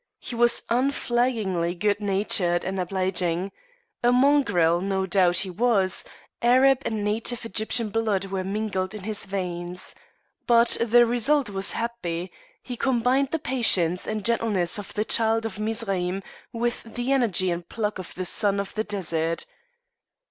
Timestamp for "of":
14.79-14.91, 15.45-15.59, 17.99-18.15, 18.59-18.73